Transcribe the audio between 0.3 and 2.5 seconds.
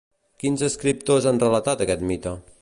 Quins escriptors han relatat aquest mite?